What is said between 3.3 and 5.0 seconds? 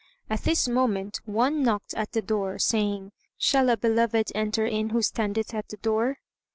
"Shall a beloved enter in